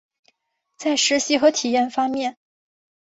[0.77, 2.35] 在实习和体验方面